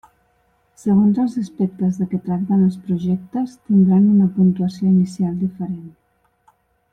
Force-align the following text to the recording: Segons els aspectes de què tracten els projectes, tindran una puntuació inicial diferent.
Segons 0.83 1.19
els 1.23 1.35
aspectes 1.41 1.99
de 1.99 2.07
què 2.13 2.19
tracten 2.29 2.63
els 2.69 2.79
projectes, 2.87 3.53
tindran 3.69 4.09
una 4.15 4.31
puntuació 4.39 4.89
inicial 4.95 5.37
diferent. 5.45 5.85